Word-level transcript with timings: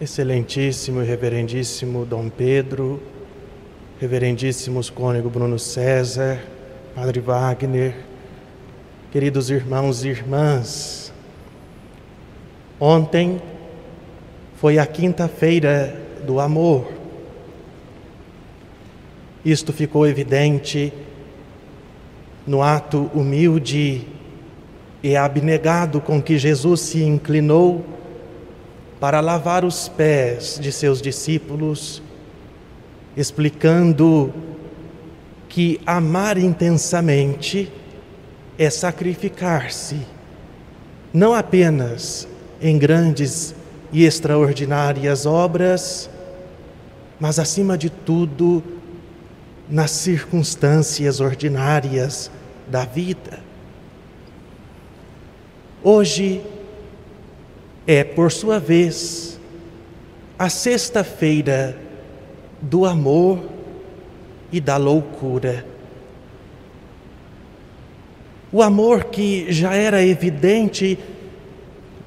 Excelentíssimo 0.00 1.02
e 1.02 1.04
reverendíssimo 1.04 2.06
Dom 2.06 2.28
Pedro, 2.28 3.02
reverendíssimos 4.00 4.88
cônego 4.88 5.28
Bruno 5.28 5.58
César, 5.58 6.40
Padre 6.94 7.18
Wagner, 7.18 7.96
queridos 9.10 9.50
irmãos 9.50 10.04
e 10.04 10.10
irmãs, 10.10 11.12
ontem 12.78 13.42
foi 14.54 14.78
a 14.78 14.86
quinta-feira 14.86 16.00
do 16.24 16.38
amor. 16.38 16.92
Isto 19.44 19.72
ficou 19.72 20.06
evidente 20.06 20.92
no 22.46 22.62
ato 22.62 23.10
humilde 23.12 24.06
e 25.02 25.16
abnegado 25.16 26.00
com 26.00 26.22
que 26.22 26.38
Jesus 26.38 26.82
se 26.82 27.02
inclinou 27.02 27.97
para 29.00 29.20
lavar 29.20 29.64
os 29.64 29.88
pés 29.88 30.58
de 30.60 30.72
seus 30.72 31.00
discípulos, 31.00 32.02
explicando 33.16 34.32
que 35.48 35.80
amar 35.86 36.36
intensamente 36.36 37.72
é 38.58 38.68
sacrificar-se, 38.68 40.00
não 41.12 41.34
apenas 41.34 42.28
em 42.60 42.76
grandes 42.76 43.54
e 43.92 44.04
extraordinárias 44.04 45.26
obras, 45.26 46.10
mas 47.20 47.38
acima 47.38 47.78
de 47.78 47.88
tudo 47.88 48.62
nas 49.68 49.90
circunstâncias 49.90 51.20
ordinárias 51.20 52.30
da 52.66 52.84
vida. 52.84 53.40
Hoje 55.82 56.42
é, 57.88 58.04
por 58.04 58.30
sua 58.30 58.60
vez, 58.60 59.40
a 60.38 60.50
sexta-feira 60.50 61.74
do 62.60 62.84
amor 62.84 63.40
e 64.52 64.60
da 64.60 64.76
loucura. 64.76 65.64
O 68.52 68.62
amor 68.62 69.04
que 69.04 69.50
já 69.50 69.74
era 69.74 70.04
evidente 70.04 70.98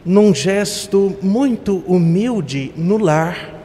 num 0.05 0.35
gesto 0.35 1.17
muito 1.19 1.77
humilde 1.87 2.71
no 2.77 2.99
lar, 2.99 3.55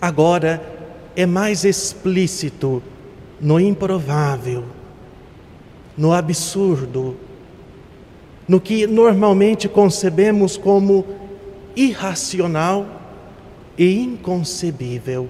agora 0.00 0.62
é 1.16 1.26
mais 1.26 1.64
explícito 1.64 2.80
no 3.40 3.58
improvável, 3.58 4.62
no 5.98 6.12
absurdo, 6.12 7.16
no 8.46 8.60
que 8.60 8.86
normalmente 8.86 9.68
concebemos 9.68 10.56
como 10.56 11.04
irracional 11.74 12.86
e 13.76 14.00
inconcebível. 14.00 15.28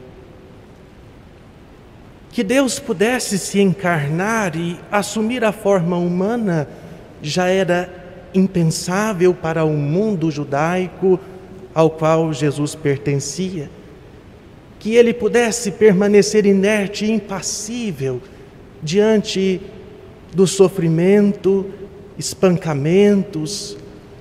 Que 2.30 2.42
Deus 2.42 2.80
pudesse 2.80 3.38
se 3.38 3.60
encarnar 3.60 4.56
e 4.56 4.76
assumir 4.90 5.44
a 5.44 5.52
forma 5.52 5.96
humana 5.96 6.68
já 7.22 7.46
era 7.46 8.04
impensável 8.34 9.32
para 9.32 9.64
o 9.64 9.72
mundo 9.72 10.30
judaico 10.30 11.18
ao 11.72 11.90
qual 11.90 12.32
Jesus 12.32 12.74
pertencia. 12.74 13.70
Que 14.80 14.96
ele 14.96 15.14
pudesse 15.14 15.70
permanecer 15.70 16.44
inerte 16.44 17.04
e 17.04 17.12
impassível 17.12 18.20
diante 18.82 19.60
do 20.34 20.46
sofrimento, 20.46 21.66
espancamentos, 22.18 23.76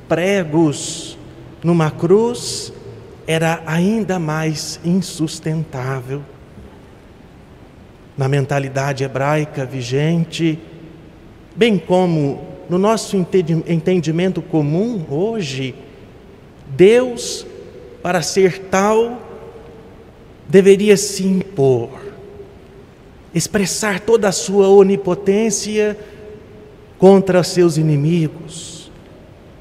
pregos 0.07 1.17
numa 1.63 1.89
cruz, 1.89 2.73
era 3.25 3.63
ainda 3.65 4.19
mais 4.19 4.79
insustentável. 4.83 6.21
Na 8.17 8.27
mentalidade 8.27 9.03
hebraica 9.03 9.65
vigente, 9.65 10.59
bem 11.55 11.77
como 11.77 12.53
no 12.69 12.77
nosso 12.77 13.17
entendimento 13.17 14.41
comum 14.41 15.05
hoje, 15.09 15.75
Deus, 16.67 17.45
para 18.01 18.21
ser 18.21 18.59
tal, 18.69 19.21
deveria 20.47 20.97
se 20.97 21.23
impor, 21.25 21.89
expressar 23.33 23.99
toda 23.99 24.27
a 24.27 24.31
sua 24.31 24.67
onipotência 24.67 25.97
contra 27.03 27.43
seus 27.43 27.75
inimigos, 27.75 28.89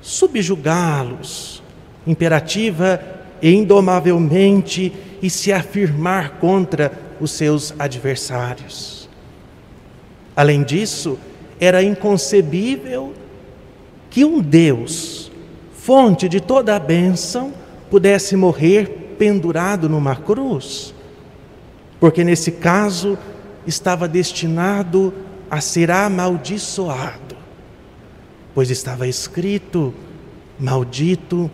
subjugá-los, 0.01 1.61
imperativa 2.07 3.03
e 3.43 3.53
indomavelmente, 3.53 4.93
e 5.21 5.29
se 5.29 5.53
afirmar 5.53 6.39
contra 6.39 6.93
os 7.21 7.33
seus 7.33 7.75
adversários. 7.81 9.09
Além 10.37 10.63
disso, 10.63 11.19
era 11.59 11.83
inconcebível 11.83 13.13
que 14.09 14.25
um 14.25 14.41
Deus, 14.41 15.33
fonte 15.73 16.29
de 16.29 16.41
toda 16.41 16.77
a 16.77 16.79
bênção, 16.79 17.53
pudesse 17.91 18.37
morrer 18.37 19.17
pendurado 19.19 19.89
numa 19.89 20.15
cruz, 20.15 20.95
porque 21.99 22.23
nesse 22.23 22.53
caso 22.53 23.19
estava 23.67 24.07
destinado 24.07 25.13
a 25.51 25.61
ser 25.61 25.91
amaldiçoado 25.91 27.32
pois 28.55 28.71
estava 28.71 29.07
escrito: 29.07 29.93
Maldito 30.59 31.51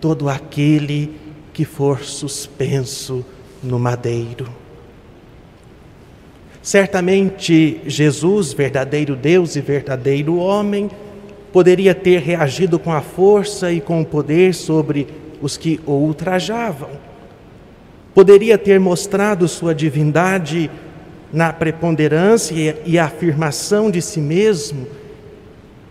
todo 0.00 0.28
aquele 0.28 1.14
que 1.52 1.64
for 1.64 2.02
suspenso 2.04 3.24
no 3.62 3.78
madeiro. 3.78 4.48
Certamente 6.62 7.80
Jesus, 7.86 8.52
verdadeiro 8.52 9.16
Deus 9.16 9.56
e 9.56 9.60
verdadeiro 9.60 10.36
homem, 10.36 10.90
poderia 11.52 11.94
ter 11.94 12.20
reagido 12.20 12.78
com 12.78 12.92
a 12.92 13.00
força 13.00 13.72
e 13.72 13.80
com 13.80 14.02
o 14.02 14.04
poder 14.04 14.54
sobre 14.54 15.08
os 15.40 15.56
que 15.56 15.80
o 15.86 15.92
ultrajavam. 15.92 16.90
Poderia 18.14 18.58
ter 18.58 18.78
mostrado 18.78 19.48
sua 19.48 19.74
divindade 19.74 20.70
na 21.32 21.52
preponderância 21.52 22.76
e 22.84 22.98
afirmação 22.98 23.90
de 23.90 24.02
si 24.02 24.20
mesmo 24.20 24.86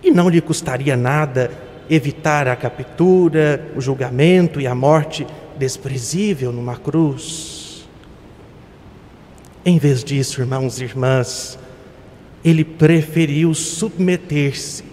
e 0.08 0.12
não 0.12 0.30
lhe 0.30 0.40
custaria 0.40 0.96
nada 0.96 1.52
evitar 1.90 2.48
a 2.48 2.56
captura, 2.56 3.72
o 3.76 3.82
julgamento 3.82 4.62
e 4.62 4.66
a 4.66 4.74
morte 4.74 5.28
desprezível 5.58 6.52
numa 6.52 6.78
cruz. 6.78 7.86
Em 9.66 9.78
vez 9.78 10.04
disso, 10.04 10.40
irmãos 10.40 10.80
e 10.80 10.86
irmãs, 10.86 11.60
ele 12.44 12.64
preferiu 12.64 13.54
submeter-se 13.54 14.86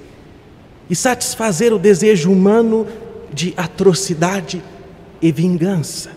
e 0.91 0.97
satisfazer 0.97 1.73
o 1.73 1.79
desejo 1.79 2.33
humano 2.33 2.87
de 3.33 3.55
atrocidade 3.57 4.63
e 5.23 5.31
vingança. 5.31 6.11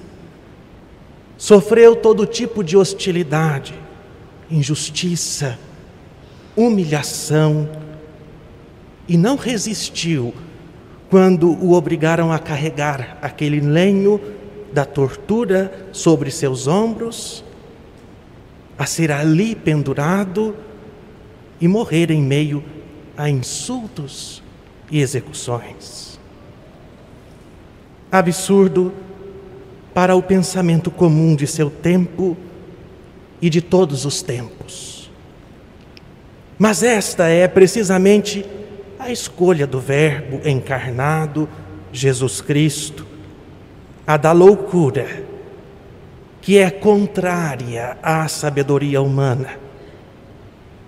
Sofreu 1.37 1.95
todo 1.95 2.25
tipo 2.25 2.63
de 2.63 2.75
hostilidade, 2.75 3.75
injustiça, 4.49 5.57
humilhação, 6.55 7.69
e 9.07 9.17
não 9.17 9.35
resistiu 9.35 10.33
quando 11.09 11.49
o 11.49 11.73
obrigaram 11.73 12.31
a 12.31 12.39
carregar 12.39 13.17
aquele 13.21 13.59
lenho 13.59 14.19
da 14.73 14.83
tortura 14.83 15.87
sobre 15.91 16.29
seus 16.29 16.67
ombros, 16.67 17.43
a 18.77 18.85
ser 18.85 19.11
ali 19.11 19.55
pendurado 19.55 20.55
e 21.59 21.67
morrer 21.67 22.11
em 22.11 22.21
meio 22.21 22.63
a 23.17 23.29
insultos 23.29 24.43
e 24.91 24.99
execuções. 24.99 26.19
Absurdo 28.11 28.93
para 29.93 30.15
o 30.15 30.21
pensamento 30.21 30.91
comum 30.91 31.35
de 31.35 31.47
seu 31.47 31.69
tempo 31.69 32.37
e 33.41 33.49
de 33.49 33.61
todos 33.61 34.05
os 34.05 34.21
tempos. 34.21 35.09
Mas 36.59 36.83
esta 36.83 37.27
é 37.27 37.47
precisamente 37.47 38.45
a 39.07 39.11
escolha 39.11 39.65
do 39.65 39.79
Verbo 39.79 40.41
encarnado, 40.43 41.47
Jesus 41.93 42.41
Cristo, 42.41 43.05
a 44.05 44.17
da 44.17 44.33
loucura, 44.33 45.23
que 46.41 46.57
é 46.57 46.69
contrária 46.69 47.97
à 48.03 48.27
sabedoria 48.27 49.01
humana. 49.01 49.51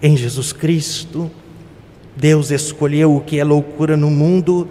Em 0.02 0.18
Jesus 0.18 0.52
Cristo, 0.52 1.32
Deus 2.14 2.52
escolheu 2.52 3.16
o 3.16 3.22
que 3.22 3.40
é 3.40 3.44
loucura 3.44 3.96
no 3.96 4.12
mundo 4.12 4.68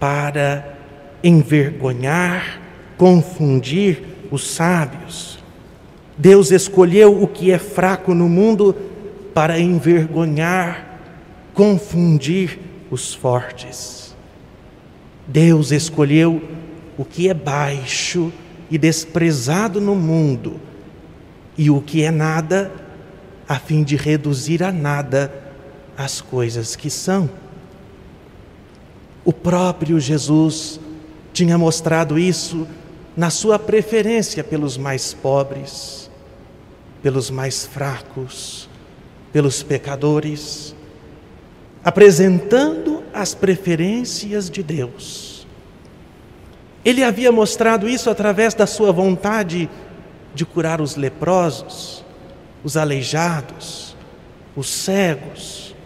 para 0.00 0.78
envergonhar, 1.22 2.58
confundir 2.96 4.02
os 4.30 4.48
sábios. 4.48 5.38
Deus 6.16 6.50
escolheu 6.50 7.22
o 7.22 7.28
que 7.28 7.50
é 7.50 7.58
fraco 7.58 8.14
no 8.14 8.30
mundo 8.30 8.74
para 9.34 9.60
envergonhar 9.60 10.85
confundir 11.56 12.60
os 12.90 13.14
fortes. 13.14 14.14
Deus 15.26 15.72
escolheu 15.72 16.46
o 16.98 17.04
que 17.04 17.30
é 17.30 17.34
baixo 17.34 18.30
e 18.70 18.76
desprezado 18.76 19.80
no 19.80 19.96
mundo 19.96 20.60
e 21.56 21.70
o 21.70 21.80
que 21.80 22.02
é 22.02 22.10
nada, 22.10 22.70
a 23.48 23.58
fim 23.58 23.82
de 23.82 23.96
reduzir 23.96 24.62
a 24.62 24.70
nada 24.70 25.32
as 25.96 26.20
coisas 26.20 26.76
que 26.76 26.90
são. 26.90 27.28
O 29.24 29.32
próprio 29.32 29.98
Jesus 29.98 30.78
tinha 31.32 31.56
mostrado 31.56 32.18
isso 32.18 32.68
na 33.16 33.30
sua 33.30 33.58
preferência 33.58 34.44
pelos 34.44 34.76
mais 34.76 35.14
pobres, 35.14 36.10
pelos 37.02 37.30
mais 37.30 37.64
fracos, 37.64 38.68
pelos 39.32 39.62
pecadores, 39.62 40.75
apresentando 41.86 43.04
as 43.14 43.32
preferências 43.32 44.50
de 44.50 44.60
Deus. 44.60 45.46
Ele 46.84 47.04
havia 47.04 47.30
mostrado 47.30 47.88
isso 47.88 48.10
através 48.10 48.54
da 48.54 48.66
sua 48.66 48.90
vontade 48.90 49.70
de 50.34 50.44
curar 50.44 50.80
os 50.80 50.96
leprosos, 50.96 52.04
os 52.64 52.76
aleijados, 52.76 53.96
os 54.56 54.68
cegos, 54.68 55.76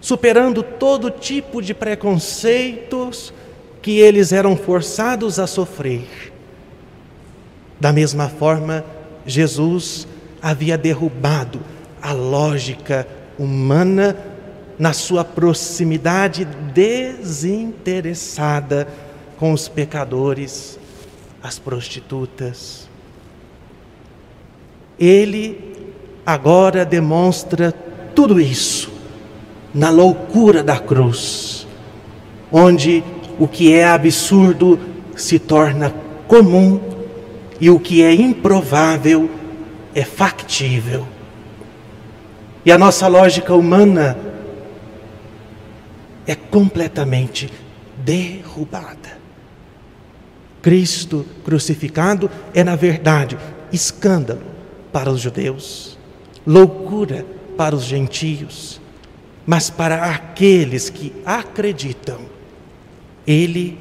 superando 0.00 0.62
todo 0.62 1.10
tipo 1.10 1.60
de 1.60 1.74
preconceitos 1.74 3.34
que 3.82 3.98
eles 3.98 4.30
eram 4.32 4.56
forçados 4.56 5.40
a 5.40 5.48
sofrer. 5.48 6.32
Da 7.80 7.92
mesma 7.92 8.28
forma, 8.28 8.84
Jesus 9.26 10.06
havia 10.40 10.78
derrubado 10.78 11.60
a 12.00 12.12
lógica 12.12 13.04
humana 13.36 14.16
na 14.78 14.92
sua 14.92 15.24
proximidade 15.24 16.44
desinteressada 16.72 18.86
com 19.38 19.52
os 19.52 19.68
pecadores, 19.68 20.78
as 21.42 21.58
prostitutas. 21.58 22.88
Ele 24.98 25.74
agora 26.24 26.84
demonstra 26.84 27.72
tudo 28.14 28.40
isso 28.40 28.92
na 29.74 29.90
loucura 29.90 30.62
da 30.62 30.78
cruz, 30.78 31.66
onde 32.50 33.02
o 33.38 33.48
que 33.48 33.72
é 33.72 33.84
absurdo 33.84 34.78
se 35.16 35.38
torna 35.38 35.92
comum 36.28 36.80
e 37.60 37.70
o 37.70 37.78
que 37.78 38.02
é 38.02 38.14
improvável 38.14 39.28
é 39.94 40.04
factível. 40.04 41.06
E 42.64 42.72
a 42.72 42.78
nossa 42.78 43.06
lógica 43.08 43.54
humana 43.54 44.16
é 46.26 46.34
completamente 46.34 47.50
derrubada. 48.04 49.18
Cristo 50.62 51.26
crucificado 51.44 52.30
é, 52.54 52.64
na 52.64 52.74
verdade, 52.74 53.36
escândalo 53.72 54.42
para 54.92 55.10
os 55.10 55.20
judeus, 55.20 55.98
loucura 56.46 57.26
para 57.56 57.74
os 57.74 57.84
gentios, 57.84 58.80
mas 59.46 59.68
para 59.68 60.04
aqueles 60.06 60.88
que 60.88 61.12
acreditam, 61.24 62.20
Ele 63.26 63.78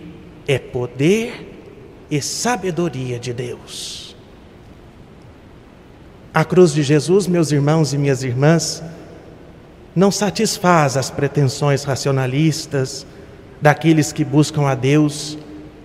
é 0.47 0.59
poder 0.59 1.53
e 2.11 2.21
sabedoria 2.21 3.17
de 3.17 3.31
Deus. 3.31 4.15
A 6.33 6.43
cruz 6.43 6.73
de 6.73 6.83
Jesus, 6.83 7.27
meus 7.27 7.51
irmãos 7.51 7.93
e 7.93 7.97
minhas 7.97 8.23
irmãs, 8.23 8.83
não 9.95 10.11
satisfaz 10.11 10.97
as 10.97 11.09
pretensões 11.09 11.83
racionalistas 11.83 13.05
daqueles 13.61 14.11
que 14.11 14.25
buscam 14.25 14.67
a 14.67 14.75
Deus 14.75 15.37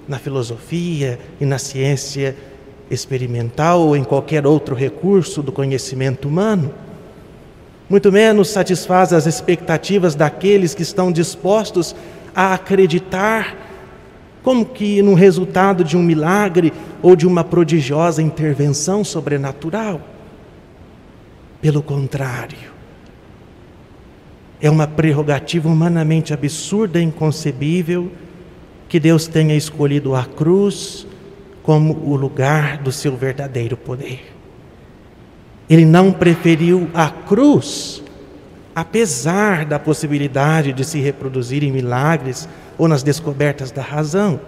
na 0.08 0.18
filosofia 0.18 1.18
e 1.38 1.44
na 1.44 1.58
ciência 1.58 2.34
experimental 2.90 3.80
ou 3.80 3.96
em 3.96 4.02
qualquer 4.02 4.46
outro 4.46 4.74
recurso 4.74 5.42
do 5.42 5.52
conhecimento 5.52 6.26
humano. 6.26 6.72
Muito 7.88 8.10
menos 8.10 8.48
satisfaz 8.48 9.12
as 9.12 9.26
expectativas 9.26 10.14
daqueles 10.14 10.74
que 10.74 10.82
estão 10.82 11.12
dispostos 11.12 11.94
a 12.34 12.54
acreditar 12.54 13.56
como 14.42 14.64
que 14.64 15.02
no 15.02 15.14
resultado 15.14 15.84
de 15.84 15.96
um 15.96 16.02
milagre 16.02 16.72
ou 17.02 17.14
de 17.14 17.26
uma 17.26 17.44
prodigiosa 17.44 18.22
intervenção 18.22 19.04
sobrenatural. 19.04 20.00
Pelo 21.60 21.82
contrário, 21.82 22.77
é 24.60 24.70
uma 24.70 24.86
prerrogativa 24.86 25.68
humanamente 25.68 26.32
absurda 26.32 26.98
e 26.98 27.04
inconcebível 27.04 28.10
que 28.88 28.98
Deus 28.98 29.26
tenha 29.26 29.54
escolhido 29.54 30.14
a 30.14 30.24
cruz 30.24 31.06
como 31.62 31.94
o 31.94 32.16
lugar 32.16 32.78
do 32.78 32.90
seu 32.90 33.16
verdadeiro 33.16 33.76
poder. 33.76 34.34
Ele 35.68 35.84
não 35.84 36.12
preferiu 36.12 36.88
a 36.94 37.10
cruz, 37.10 38.02
apesar 38.74 39.66
da 39.66 39.78
possibilidade 39.78 40.72
de 40.72 40.84
se 40.84 40.98
reproduzir 40.98 41.62
em 41.62 41.70
milagres 41.70 42.48
ou 42.78 42.88
nas 42.88 43.02
descobertas 43.02 43.70
da 43.70 43.82
razão. 43.82 44.40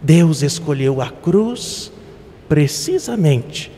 Deus 0.00 0.42
escolheu 0.42 1.02
a 1.02 1.10
cruz 1.10 1.92
precisamente 2.48 3.70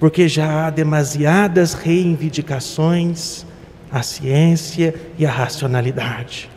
porque 0.00 0.28
já 0.28 0.66
há 0.66 0.70
demasiadas 0.70 1.72
reivindicações 1.72 3.46
à 3.94 4.02
ciência 4.02 4.92
e 5.16 5.24
à 5.24 5.30
racionalidade. 5.30 6.50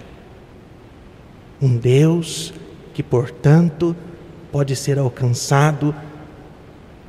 Um 1.61 1.77
Deus 1.77 2.51
que, 2.95 3.03
portanto, 3.03 3.95
pode 4.51 4.75
ser 4.75 4.97
alcançado 4.97 5.93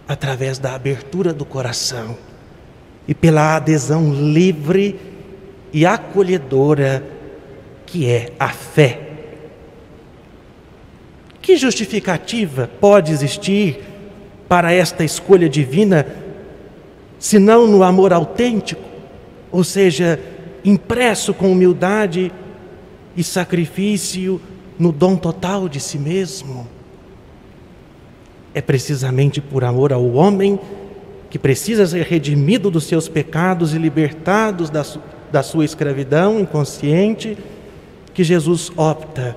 através 0.06 0.58
da 0.58 0.74
abertura 0.74 1.32
do 1.32 1.46
coração 1.46 2.14
e 3.06 3.14
pela 3.14 3.56
adesão 3.56 4.12
livre 4.12 5.00
e 5.72 5.86
acolhedora 5.86 7.02
que 7.86 8.06
é 8.06 8.30
a 8.38 8.50
fé. 8.50 9.08
Que 11.40 11.56
justificativa 11.56 12.68
pode 12.78 13.12
existir 13.12 13.80
para 14.46 14.74
esta 14.74 15.02
escolha 15.04 15.48
divina, 15.48 16.06
se 17.18 17.38
não 17.38 17.66
no 17.66 17.82
amor 17.82 18.12
autêntico, 18.12 18.87
ou 19.50 19.64
seja, 19.64 20.20
impresso 20.64 21.32
com 21.32 21.50
humildade 21.50 22.32
e 23.16 23.24
sacrifício 23.24 24.40
no 24.78 24.92
dom 24.92 25.16
total 25.16 25.68
de 25.68 25.80
si 25.80 25.98
mesmo? 25.98 26.66
É 28.54 28.60
precisamente 28.60 29.40
por 29.40 29.64
amor 29.64 29.92
ao 29.92 30.12
homem 30.12 30.58
que 31.30 31.38
precisa 31.38 31.86
ser 31.86 32.04
redimido 32.04 32.70
dos 32.70 32.84
seus 32.84 33.08
pecados 33.08 33.74
e 33.74 33.78
libertados 33.78 34.70
da, 34.70 34.82
su 34.82 35.00
da 35.30 35.42
sua 35.42 35.64
escravidão 35.64 36.40
inconsciente 36.40 37.36
que 38.14 38.24
Jesus 38.24 38.72
opta 38.76 39.36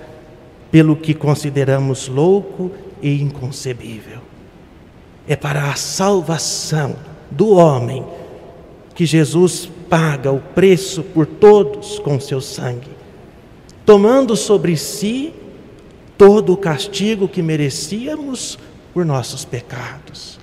pelo 0.72 0.96
que 0.96 1.14
consideramos 1.14 2.08
louco 2.08 2.72
e 3.02 3.22
inconcebível. 3.22 4.20
É 5.28 5.36
para 5.36 5.70
a 5.70 5.76
salvação 5.76 6.96
do 7.30 7.50
homem 7.50 8.06
que 8.96 9.06
Jesus 9.06 9.70
paga 9.92 10.32
o 10.32 10.40
preço 10.40 11.04
por 11.04 11.26
todos 11.26 12.00
com 12.00 12.18
seu 12.18 12.40
sangue, 12.40 12.92
tomando 13.86 14.38
sobre 14.38 14.78
si 14.78 15.34
todo 16.18 16.54
o 16.54 16.58
castigo 16.58 17.28
que 17.28 17.42
merecíamos 17.42 18.58
por 18.94 19.04
nossos 19.04 19.44
pecados. 19.44 20.40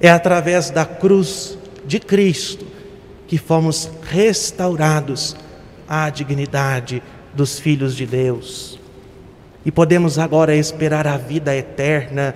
É 0.00 0.08
através 0.08 0.70
da 0.70 0.84
cruz 0.84 1.58
de 1.84 1.98
Cristo 1.98 2.64
que 3.26 3.36
fomos 3.36 3.90
restaurados 4.02 5.34
à 5.88 6.08
dignidade 6.08 7.02
dos 7.34 7.58
filhos 7.58 7.96
de 7.96 8.06
Deus. 8.06 8.78
E 9.64 9.72
podemos 9.72 10.20
agora 10.20 10.54
esperar 10.54 11.08
a 11.08 11.16
vida 11.16 11.52
eterna 11.56 12.32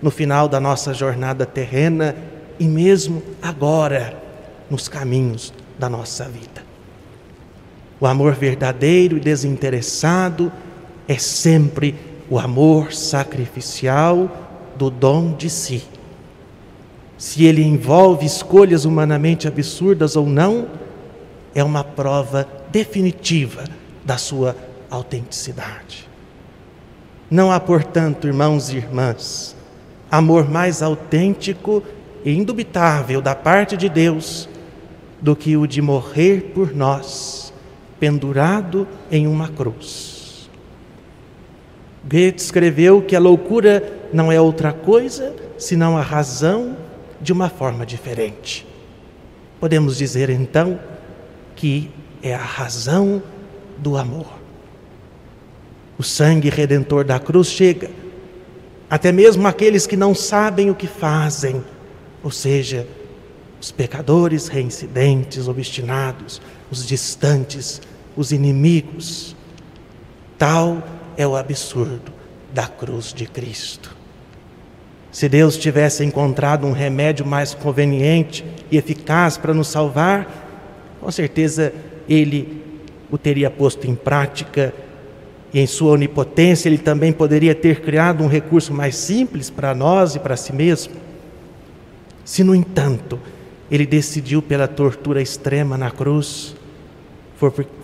no 0.00 0.12
final 0.12 0.48
da 0.48 0.60
nossa 0.60 0.94
jornada 0.94 1.44
terrena 1.44 2.14
e 2.60 2.64
mesmo 2.68 3.20
agora 3.42 4.27
nos 4.70 4.88
caminhos 4.88 5.52
da 5.78 5.88
nossa 5.88 6.24
vida. 6.24 6.62
O 8.00 8.06
amor 8.06 8.34
verdadeiro 8.34 9.16
e 9.16 9.20
desinteressado 9.20 10.52
é 11.06 11.18
sempre 11.18 11.94
o 12.30 12.38
amor 12.38 12.92
sacrificial 12.92 14.30
do 14.76 14.90
dom 14.90 15.32
de 15.32 15.50
si. 15.50 15.82
Se 17.16 17.44
ele 17.44 17.62
envolve 17.62 18.24
escolhas 18.24 18.84
humanamente 18.84 19.48
absurdas 19.48 20.14
ou 20.14 20.26
não, 20.26 20.68
é 21.54 21.64
uma 21.64 21.82
prova 21.82 22.46
definitiva 22.70 23.64
da 24.04 24.16
sua 24.16 24.54
autenticidade. 24.88 26.08
Não 27.30 27.50
há, 27.50 27.58
portanto, 27.58 28.28
irmãos 28.28 28.70
e 28.70 28.76
irmãs, 28.76 29.56
amor 30.10 30.48
mais 30.48 30.82
autêntico 30.82 31.82
e 32.24 32.32
indubitável 32.32 33.20
da 33.20 33.34
parte 33.34 33.76
de 33.76 33.88
Deus 33.88 34.48
do 35.20 35.34
que 35.34 35.56
o 35.56 35.66
de 35.66 35.82
morrer 35.82 36.52
por 36.54 36.74
nós, 36.74 37.52
pendurado 37.98 38.86
em 39.10 39.26
uma 39.26 39.48
cruz. 39.48 40.48
Goethe 42.04 42.40
escreveu 42.40 43.02
que 43.02 43.16
a 43.16 43.20
loucura 43.20 44.08
não 44.12 44.30
é 44.30 44.40
outra 44.40 44.72
coisa 44.72 45.34
senão 45.58 45.98
a 45.98 46.02
razão 46.02 46.76
de 47.20 47.32
uma 47.32 47.48
forma 47.48 47.84
diferente. 47.84 48.66
Podemos 49.60 49.98
dizer 49.98 50.30
então 50.30 50.78
que 51.56 51.90
é 52.22 52.32
a 52.34 52.38
razão 52.38 53.22
do 53.76 53.96
amor. 53.96 54.26
O 55.98 56.02
sangue 56.02 56.48
redentor 56.48 57.04
da 57.04 57.18
cruz 57.18 57.48
chega 57.48 57.90
até 58.88 59.12
mesmo 59.12 59.46
aqueles 59.46 59.86
que 59.86 59.96
não 59.96 60.14
sabem 60.14 60.70
o 60.70 60.74
que 60.74 60.86
fazem, 60.86 61.62
ou 62.22 62.30
seja, 62.30 62.86
os 63.60 63.70
pecadores 63.70 64.48
reincidentes, 64.48 65.48
obstinados, 65.48 66.40
os 66.70 66.86
distantes, 66.86 67.80
os 68.16 68.32
inimigos. 68.32 69.34
Tal 70.36 70.82
é 71.16 71.26
o 71.26 71.36
absurdo 71.36 72.12
da 72.52 72.66
cruz 72.66 73.12
de 73.12 73.26
Cristo. 73.26 73.96
Se 75.10 75.28
Deus 75.28 75.56
tivesse 75.56 76.04
encontrado 76.04 76.66
um 76.66 76.72
remédio 76.72 77.26
mais 77.26 77.54
conveniente 77.54 78.44
e 78.70 78.76
eficaz 78.76 79.36
para 79.36 79.54
nos 79.54 79.68
salvar, 79.68 80.46
com 81.00 81.10
certeza 81.10 81.72
Ele 82.08 82.62
o 83.10 83.16
teria 83.16 83.50
posto 83.50 83.86
em 83.86 83.94
prática 83.94 84.72
e, 85.52 85.58
em 85.58 85.66
sua 85.66 85.92
onipotência, 85.92 86.68
Ele 86.68 86.78
também 86.78 87.12
poderia 87.12 87.54
ter 87.54 87.80
criado 87.80 88.22
um 88.22 88.28
recurso 88.28 88.72
mais 88.72 88.94
simples 88.96 89.50
para 89.50 89.74
nós 89.74 90.14
e 90.14 90.18
para 90.20 90.36
si 90.36 90.52
mesmo. 90.52 90.94
Se, 92.24 92.44
no 92.44 92.54
entanto, 92.54 93.18
Ele 93.70 93.86
decidiu 93.86 94.40
pela 94.40 94.66
tortura 94.66 95.20
extrema 95.20 95.76
na 95.76 95.90
cruz, 95.90 96.56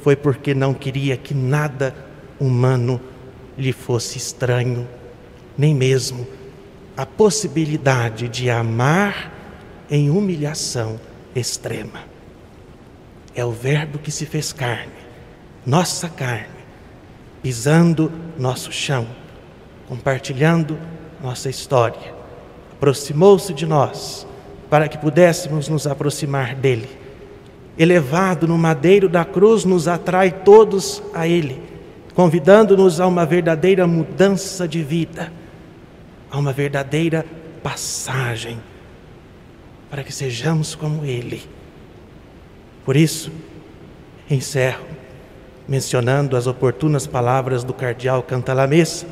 foi 0.01 0.17
porque 0.17 0.55
não 0.55 0.75
queria 0.75 1.17
que 1.17 1.35
nada 1.35 1.95
humano 2.41 3.01
lhe 3.57 3.73
fosse 3.73 4.19
estranho, 4.19 4.89
nem 5.57 5.75
mesmo 5.75 6.27
a 6.97 7.05
possibilidade 7.05 8.29
de 8.29 8.51
amar 8.51 9.33
em 9.91 10.11
humilhação 10.11 10.99
extrema. 11.35 12.01
É 13.35 13.45
o 13.45 13.51
Verbo 13.51 13.99
que 13.99 14.11
se 14.11 14.27
fez 14.27 14.53
carne, 14.53 14.93
nossa 15.67 16.09
carne, 16.09 16.47
pisando 17.43 18.11
nosso 18.39 18.73
chão, 18.73 19.07
compartilhando 19.89 20.79
nossa 21.23 21.51
história. 21.51 22.15
Aproximou-se 22.73 23.53
de 23.53 23.67
nós 23.67 24.27
para 24.75 24.89
que 24.89 24.99
pudéssemos 24.99 25.69
nos 25.69 25.87
aproximar 25.87 26.57
dele. 26.57 26.89
Elevado 27.79 28.49
no 28.49 28.59
madeiro 28.59 29.09
da 29.09 29.25
cruz, 29.25 29.65
nos 29.65 29.87
atrai 29.87 30.33
todos 30.33 31.01
a 31.15 31.29
ele, 31.29 31.63
convidando-nos 32.13 32.99
a 32.99 33.07
uma 33.07 33.25
verdadeira 33.25 33.87
mudança 33.87 34.67
de 34.67 34.83
vida 34.83 35.33
a 36.29 36.37
uma 36.37 36.53
verdadeira 36.53 37.25
passagem 37.63 38.59
para 39.89 40.03
que 40.03 40.13
sejamos 40.13 40.75
como 40.75 41.05
Ele. 41.05 41.41
Por 42.85 42.97
isso, 42.97 43.31
encerro 44.29 44.85
mencionando 45.69 46.37
as 46.37 46.49
oportunas 46.49 47.07
palavras 47.07 47.63
do 47.63 47.73
cardeal 47.73 48.25
Cantalamessa, 48.25 49.07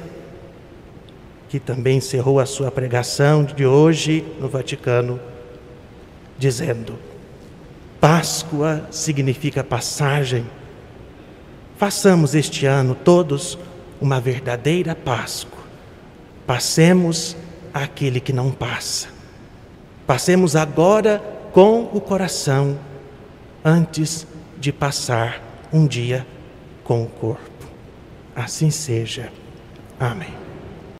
que 1.48 1.60
também 1.60 1.98
encerrou 1.98 2.40
a 2.40 2.46
sua 2.46 2.72
pregação 2.72 3.44
de 3.44 3.64
hoje 3.64 4.24
no 4.40 4.48
Vaticano, 4.48 5.20
dizendo: 6.42 6.98
Páscoa 8.00 8.86
significa 8.90 9.62
passagem. 9.64 10.44
Façamos 11.78 12.34
este 12.34 12.66
ano 12.66 12.94
todos 12.94 13.58
uma 14.00 14.20
verdadeira 14.20 14.94
Páscoa 14.94 15.62
Passemos 16.46 17.36
aquele 17.72 18.20
que 18.20 18.32
não 18.32 18.50
passa. 18.50 19.08
Passemos 20.06 20.56
agora 20.56 21.22
com 21.52 21.84
o 21.84 22.00
coração, 22.00 22.78
antes 23.64 24.26
de 24.58 24.72
passar 24.72 25.40
um 25.72 25.86
dia 25.86 26.26
com 26.82 27.04
o 27.04 27.06
corpo. 27.06 27.66
Assim 28.34 28.70
seja. 28.70 29.32
Amém. 29.98 30.41